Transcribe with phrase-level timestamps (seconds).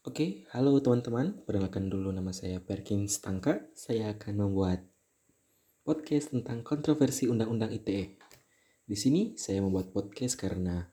[0.00, 1.44] Oke, halo teman-teman.
[1.44, 3.68] Perkenalkan dulu nama saya Perkin Stangka.
[3.76, 4.80] Saya akan membuat
[5.84, 8.16] podcast tentang kontroversi Undang-Undang ITE.
[8.88, 10.88] Di sini saya membuat podcast karena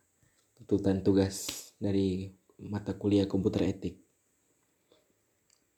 [0.59, 1.47] tuntutan tugas
[1.79, 3.95] dari mata kuliah komputer etik.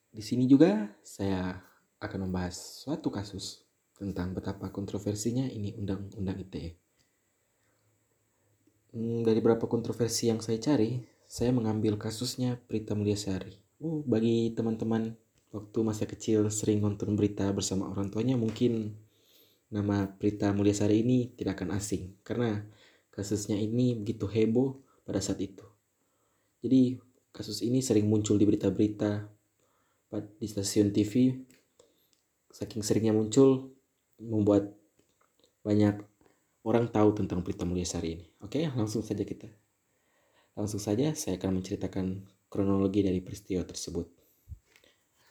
[0.09, 1.53] Di sini juga saya
[2.01, 3.61] akan membahas suatu kasus
[3.93, 6.69] tentang betapa kontroversinya ini Undang-Undang ITE.
[8.97, 13.53] Hmm, dari beberapa kontroversi yang saya cari, saya mengambil kasusnya Prita Mulyasari.
[13.85, 15.13] Oh, bagi teman-teman
[15.53, 18.97] waktu masa kecil sering nonton berita bersama orang tuanya mungkin
[19.69, 22.65] nama Prita Mulyasari ini tidak akan asing karena
[23.13, 25.61] kasusnya ini begitu heboh pada saat itu.
[26.65, 26.97] Jadi
[27.29, 29.29] kasus ini sering muncul di berita-berita
[30.41, 31.45] di stasiun TV.
[32.49, 33.69] Saking seringnya muncul
[34.17, 34.73] membuat
[35.61, 36.01] banyak
[36.65, 38.25] orang tahu tentang Prita Mulyasari ini.
[38.41, 39.58] Oke, langsung saja kita
[40.57, 42.05] Langsung saja saya akan menceritakan
[42.49, 44.07] kronologi dari peristiwa tersebut.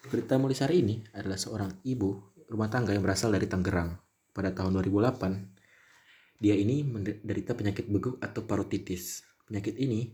[0.09, 3.93] Berita Mulisari ini adalah seorang ibu rumah tangga yang berasal dari Tangerang.
[4.33, 9.27] Pada tahun 2008, dia ini menderita penyakit beguk atau parotitis.
[9.45, 10.07] Penyakit ini,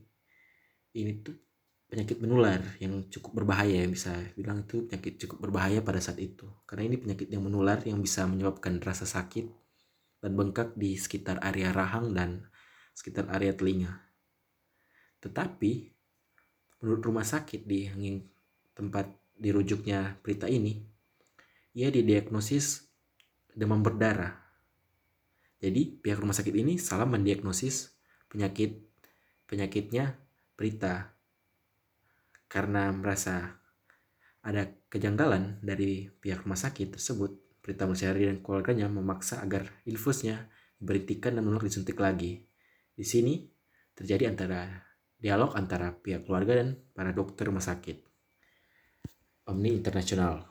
[0.96, 1.36] ini tuh
[1.84, 6.48] penyakit menular yang cukup berbahaya yang bisa bilang itu penyakit cukup berbahaya pada saat itu.
[6.64, 9.46] Karena ini penyakit yang menular yang bisa menyebabkan rasa sakit
[10.24, 12.48] dan bengkak di sekitar area rahang dan
[12.96, 14.03] sekitar area telinga.
[15.24, 15.72] Tetapi
[16.84, 17.88] menurut rumah sakit di
[18.76, 19.08] tempat
[19.40, 20.84] dirujuknya berita ini,
[21.72, 22.84] ia didiagnosis
[23.56, 24.36] demam berdarah.
[25.64, 27.96] Jadi pihak rumah sakit ini salah mendiagnosis
[28.28, 28.84] penyakit
[29.48, 30.20] penyakitnya
[30.60, 31.16] berita
[32.52, 33.64] karena merasa
[34.44, 37.40] ada kejanggalan dari pihak rumah sakit tersebut.
[37.64, 42.44] Berita Musyari dan keluarganya memaksa agar infusnya diberhentikan dan menolak disuntik lagi.
[42.92, 43.40] Di sini
[43.96, 44.84] terjadi antara
[45.18, 48.02] dialog antara pihak keluarga dan para dokter rumah sakit.
[49.50, 50.46] Omni Internasional.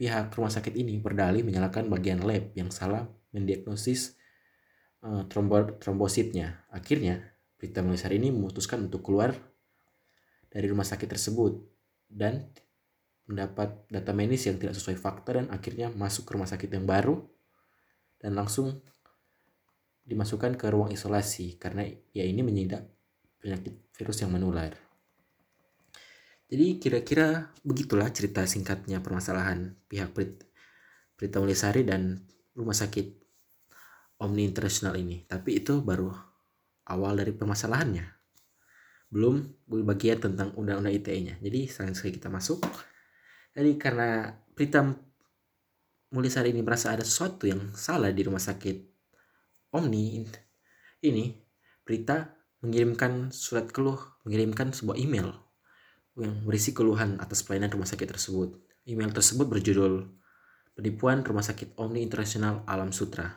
[0.00, 3.04] Pihak rumah sakit ini berdalih menyalahkan bagian lab yang salah
[3.36, 4.16] mendiagnosis
[5.04, 5.28] uh,
[5.78, 6.64] trombositnya.
[6.72, 9.36] Akhirnya, Berita Melisar ini memutuskan untuk keluar
[10.48, 11.60] dari rumah sakit tersebut
[12.08, 12.48] dan
[13.28, 17.20] mendapat data medis yang tidak sesuai fakta dan akhirnya masuk ke rumah sakit yang baru
[18.18, 18.80] dan langsung
[20.08, 22.82] dimasukkan ke ruang isolasi karena ya ini menyidak
[23.40, 24.76] penyakit virus yang menular.
[26.50, 30.10] Jadi kira-kira begitulah cerita singkatnya permasalahan pihak
[31.14, 33.06] Berita Mulyasari dan Rumah Sakit
[34.18, 35.22] Omni International ini.
[35.24, 36.10] Tapi itu baru
[36.90, 38.02] awal dari permasalahannya.
[39.10, 41.38] Belum bagian tentang undang-undang ITE-nya.
[41.38, 42.66] Jadi selanjutnya kita masuk.
[43.54, 44.82] Jadi karena Berita
[46.10, 48.90] Mulyasari ini merasa ada sesuatu yang salah di rumah sakit
[49.70, 50.26] Omni
[51.06, 51.30] ini,
[51.86, 53.96] Berita mengirimkan surat keluh,
[54.28, 55.32] mengirimkan sebuah email
[56.20, 58.60] yang berisi keluhan atas pelayanan rumah sakit tersebut.
[58.84, 60.12] Email tersebut berjudul
[60.76, 63.28] Penipuan Rumah Sakit Omni Internasional Alam Sutra.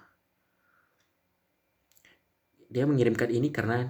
[2.67, 3.85] Dia mengirimkan ini karena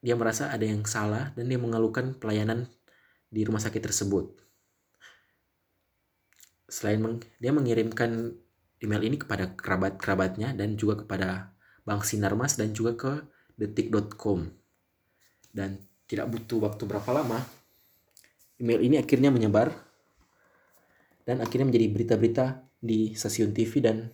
[0.00, 2.68] dia merasa ada yang salah dan dia mengeluhkan pelayanan
[3.32, 4.40] di rumah sakit tersebut.
[6.68, 8.32] Selain meng, dia mengirimkan
[8.80, 11.52] email ini kepada kerabat-kerabatnya dan juga kepada
[11.84, 13.12] Bank Sinarmas dan juga ke
[13.58, 14.61] detik.com
[15.52, 17.40] dan tidak butuh waktu berapa lama
[18.62, 19.72] email ini akhirnya menyebar
[21.22, 22.44] dan akhirnya menjadi berita-berita
[22.82, 24.10] di stasiun TV dan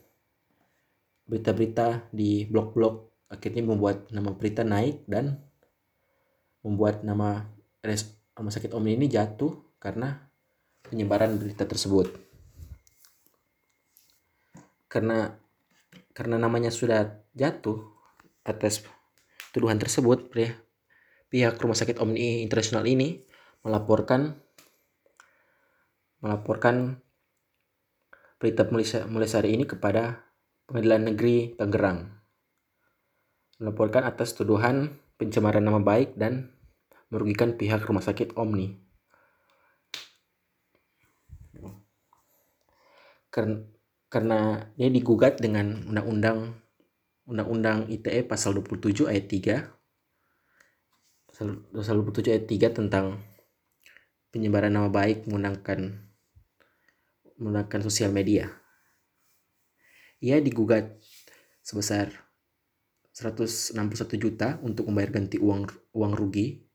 [1.29, 3.09] berita-berita di blog-blog.
[3.29, 5.37] Akhirnya membuat nama berita naik dan
[6.65, 7.45] membuat nama
[8.33, 10.17] rumah sakit Omni ini jatuh karena
[10.85, 12.09] penyebaran berita tersebut.
[14.89, 15.37] Karena
[16.17, 17.85] karena namanya sudah jatuh
[18.49, 18.85] atas
[19.53, 20.57] tuduhan tersebut ya
[21.29, 23.21] pihak Rumah Sakit Omni Internasional ini
[23.65, 24.37] melaporkan
[26.25, 26.99] melaporkan
[28.39, 28.67] berita
[29.07, 30.25] Mulyasari ini kepada
[30.67, 32.07] Pengadilan Negeri Tangerang.
[33.59, 36.55] Melaporkan atas tuduhan pencemaran nama baik dan
[37.11, 38.79] merugikan pihak Rumah Sakit Omni.
[43.29, 43.61] Karena,
[44.09, 44.39] karena
[44.75, 46.39] dia digugat dengan Undang-Undang
[47.29, 49.78] Undang-Undang ITE pasal 27 ayat 3
[51.39, 53.23] pasal 27 ayat 3 tentang
[54.35, 56.03] penyebaran nama baik menggunakan
[57.39, 58.51] menggunakan sosial media.
[60.19, 60.99] Ia digugat
[61.63, 62.11] sebesar
[63.15, 63.79] 161
[64.19, 66.67] juta untuk membayar ganti uang uang rugi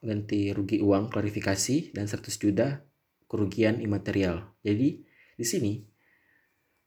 [0.00, 2.86] ganti rugi uang klarifikasi dan 100 juta
[3.26, 4.56] kerugian imaterial.
[4.62, 5.02] Jadi
[5.36, 5.82] di sini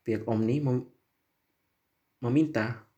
[0.01, 0.63] pihak Omni
[2.23, 2.88] meminta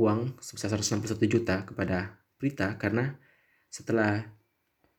[0.00, 3.20] uang sebesar 161 juta kepada Prita karena
[3.68, 4.24] setelah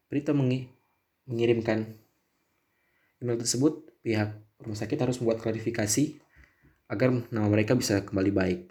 [0.06, 0.30] Prita
[1.25, 1.98] mengirimkan
[3.18, 6.21] email tersebut, pihak rumah sakit harus membuat klarifikasi
[6.92, 8.62] agar nama mereka bisa kembali baik.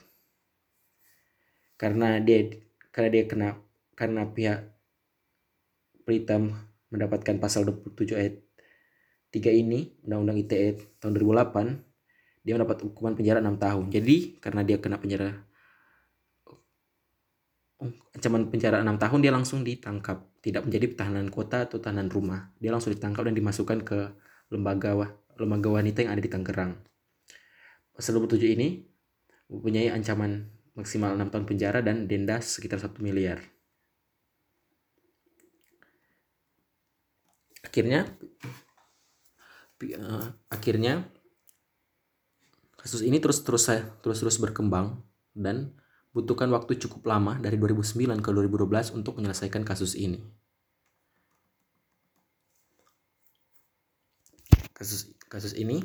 [1.80, 2.46] Karena dia
[2.92, 3.48] karena dia kena
[3.98, 4.70] karena pihak
[6.06, 6.38] Prita
[6.90, 8.34] mendapatkan pasal 27 ayat
[9.30, 10.68] 3 ini Undang-Undang ITE
[10.98, 13.84] tahun 2008 dia mendapat hukuman penjara 6 tahun.
[13.94, 15.49] Jadi karena dia kena penjara
[18.12, 22.52] ancaman penjara 6 tahun dia langsung ditangkap, tidak menjadi tahanan kota atau tahanan rumah.
[22.60, 23.98] Dia langsung ditangkap dan dimasukkan ke
[24.52, 26.76] lembaga lembaga wanita yang ada di Tangerang.
[27.96, 28.84] Pasal 27 ini
[29.48, 33.40] mempunyai ancaman maksimal 6 tahun penjara dan denda sekitar 1 miliar.
[37.64, 38.08] Akhirnya
[39.80, 41.08] uh, akhirnya
[42.76, 43.68] kasus ini terus terus
[44.00, 45.04] terus terus berkembang
[45.36, 45.76] dan
[46.10, 50.18] butuhkan waktu cukup lama dari 2009 ke 2012 untuk menyelesaikan kasus ini.
[54.74, 55.84] Kasus kasus ini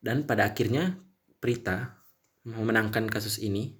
[0.00, 0.96] dan pada akhirnya
[1.42, 2.00] Prita
[2.46, 3.74] memenangkan kasus ini.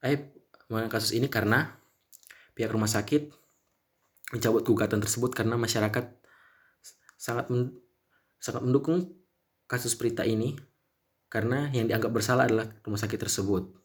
[0.00, 0.32] Eh,
[0.72, 1.76] memenangkan kasus ini karena
[2.56, 3.30] pihak rumah sakit
[4.32, 6.08] mencabut gugatan tersebut karena masyarakat
[7.20, 7.52] sangat
[8.40, 9.12] sangat mendukung
[9.68, 10.56] kasus Prita ini
[11.30, 13.79] karena yang dianggap bersalah adalah rumah sakit tersebut.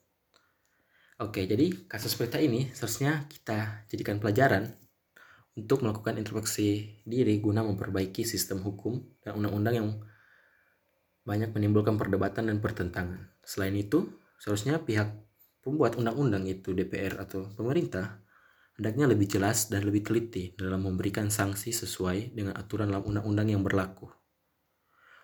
[1.15, 4.67] Oke, jadi kasus Prita ini seharusnya kita jadikan pelajaran
[5.55, 9.89] untuk melakukan introspeksi diri guna memperbaiki sistem hukum dan undang-undang yang
[11.23, 13.31] banyak menimbulkan perdebatan dan pertentangan.
[13.47, 14.11] Selain itu,
[14.43, 15.07] seharusnya pihak
[15.63, 18.19] pembuat undang-undang itu DPR atau pemerintah
[18.75, 23.63] hendaknya lebih jelas dan lebih teliti dalam memberikan sanksi sesuai dengan aturan dalam undang-undang yang
[23.63, 24.11] berlaku.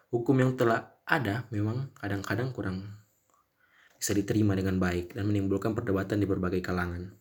[0.07, 3.00] Hukum yang telah ada memang kadang-kadang kurang
[4.01, 7.13] bisa diterima dengan baik dan menimbulkan perdebatan di berbagai kalangan.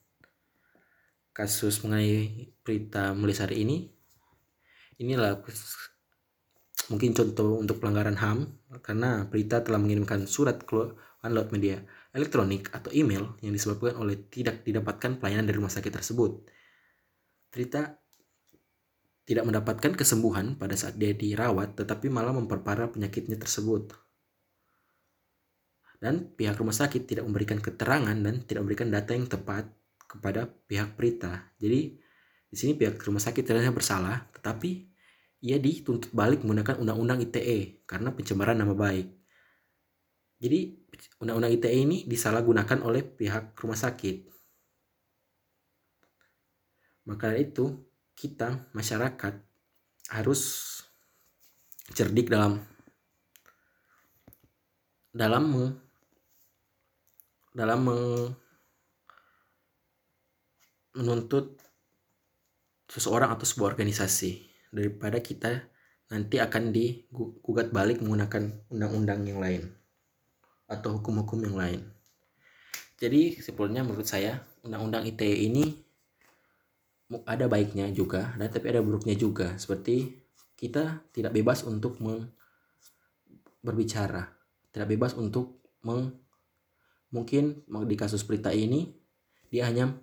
[1.36, 3.84] Kasus mengenai Prita Mulisari ini
[4.96, 5.44] inilah
[6.88, 8.48] mungkin contoh untuk pelanggaran HAM
[8.80, 11.84] karena Prita telah mengirimkan surat keluar lewat media
[12.16, 16.48] elektronik atau email yang disebabkan oleh tidak didapatkan pelayanan dari rumah sakit tersebut.
[17.52, 17.92] Trita
[19.28, 23.92] tidak mendapatkan kesembuhan pada saat dia dirawat tetapi malah memperparah penyakitnya tersebut.
[26.00, 29.68] Dan pihak rumah sakit tidak memberikan keterangan dan tidak memberikan data yang tepat
[30.08, 31.52] kepada pihak Prita.
[31.60, 32.00] Jadi
[32.50, 34.90] di sini pihak rumah sakit ternyata bersalah, tetapi
[35.44, 39.08] ia dituntut balik menggunakan undang-undang ITE karena pencemaran nama baik.
[40.40, 40.58] Jadi
[41.20, 44.28] undang-undang ITE ini disalahgunakan oleh pihak rumah sakit.
[47.08, 47.76] Maka itu
[48.16, 49.34] kita masyarakat
[50.12, 50.40] harus
[51.94, 52.60] cerdik dalam
[55.10, 55.44] dalam
[57.50, 57.86] dalam
[60.94, 61.58] menuntut
[62.90, 65.62] seseorang atau sebuah organisasi daripada kita
[66.10, 69.62] nanti akan digugat balik menggunakan undang-undang yang lain
[70.66, 71.80] atau hukum-hukum yang lain.
[72.98, 75.64] Jadi kesimpulannya menurut saya undang-undang ITE ini
[77.26, 80.20] ada baiknya juga dan tapi ada buruknya juga seperti
[80.54, 81.96] kita tidak bebas untuk
[83.64, 84.28] berbicara,
[84.70, 86.12] tidak bebas untuk meng,
[87.10, 88.90] mungkin di kasus berita ini
[89.50, 89.94] dia hanya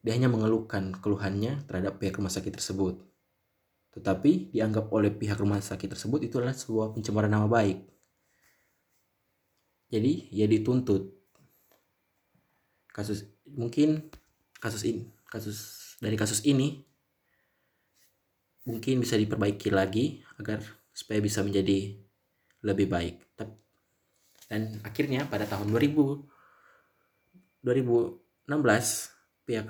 [0.00, 3.04] dia hanya mengeluhkan keluhannya terhadap pihak rumah sakit tersebut.
[3.92, 7.82] Tetapi dianggap oleh pihak rumah sakit tersebut itu adalah sebuah pencemaran nama baik.
[9.92, 11.16] Jadi ya dituntut.
[12.94, 14.08] Kasus mungkin
[14.58, 15.58] kasus ini kasus
[16.00, 16.82] dari kasus ini
[18.68, 20.60] mungkin bisa diperbaiki lagi agar
[20.92, 21.96] supaya bisa menjadi
[22.64, 23.16] lebih baik.
[24.48, 26.37] Dan akhirnya pada tahun 2000
[27.62, 28.18] 2016
[29.48, 29.68] pihak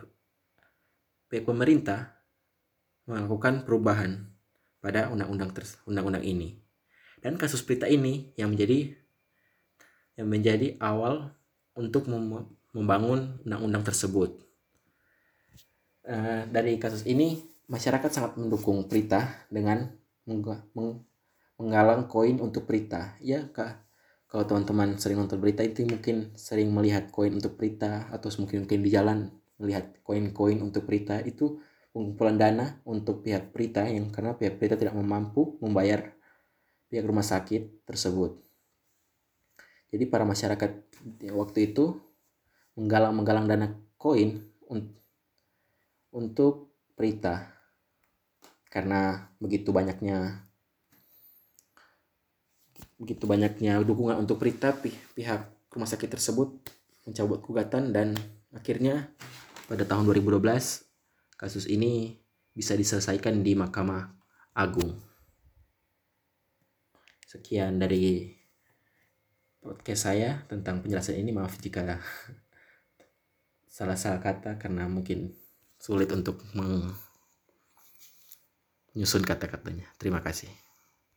[1.29, 2.19] pihak pemerintah
[3.09, 4.29] melakukan perubahan
[4.79, 5.53] pada undang-undang
[5.89, 6.61] undang-undang ini
[7.19, 8.95] dan kasus berita ini yang menjadi
[10.19, 11.31] yang menjadi awal
[11.79, 12.11] untuk
[12.75, 14.35] membangun undang-undang tersebut.
[16.03, 17.39] Uh, dari kasus ini,
[17.71, 19.87] masyarakat sangat mendukung Prita dengan
[20.27, 20.43] meng
[21.59, 23.15] menggalang koin untuk Prita.
[23.23, 23.79] Ya, kak,
[24.29, 28.81] kalau teman-teman sering nonton berita itu mungkin sering melihat koin untuk Prita atau mungkin mungkin
[28.85, 31.59] di jalan melihat koin-koin untuk Prita itu
[31.97, 36.13] pengumpulan dana untuk pihak Prita yang karena pihak Prita tidak mampu membayar
[36.93, 38.37] pihak rumah sakit tersebut.
[39.89, 40.71] Jadi para masyarakat
[41.33, 41.97] waktu itu
[42.77, 43.67] menggalang-menggalang dana
[43.97, 44.45] koin
[46.13, 47.49] untuk Prita
[48.69, 50.48] karena begitu banyaknya
[52.99, 54.75] begitu banyaknya dukungan untuk Prita
[55.15, 56.51] pihak rumah sakit tersebut
[57.07, 58.19] mencabut gugatan dan
[58.53, 59.09] akhirnya
[59.71, 60.43] pada tahun 2012
[61.39, 62.19] kasus ini
[62.53, 64.11] bisa diselesaikan di Mahkamah
[64.59, 64.99] Agung.
[67.23, 68.35] Sekian dari
[69.63, 71.31] podcast saya tentang penjelasan ini.
[71.31, 72.03] Maaf jika
[73.79, 75.31] salah-salah kata karena mungkin
[75.79, 76.43] sulit untuk
[78.93, 79.87] menyusun kata-katanya.
[80.03, 80.68] Terima kasih.